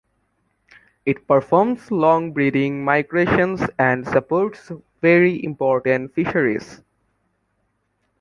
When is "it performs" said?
1.05-1.91